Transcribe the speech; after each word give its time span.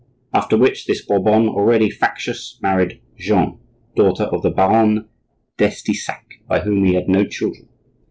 After 0.33 0.57
which, 0.57 0.87
this 0.87 1.05
Bourbon, 1.05 1.47
already 1.47 1.91
factious, 1.91 2.57
married 2.59 2.99
Jeanne, 3.19 3.59
daughter 3.95 4.23
of 4.23 4.41
the 4.41 4.49
Baron 4.49 5.07
d'Estissac, 5.57 6.39
by 6.47 6.61
whom 6.61 6.85
he 6.85 6.95
had 6.95 7.07
no 7.07 7.23
children. 7.23 7.69